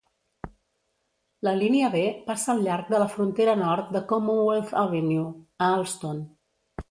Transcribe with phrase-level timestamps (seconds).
[1.47, 5.29] La línia B passa al llarg de la frontera nord de Commonwealth Avenue,
[5.67, 6.25] a Allston.